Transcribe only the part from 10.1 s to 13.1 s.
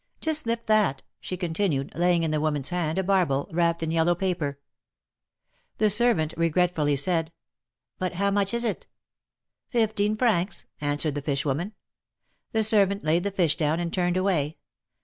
francs," answered the fish woman. The servant